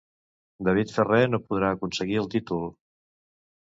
[0.69, 2.69] David Ferrer no podrà aconseguir el títol.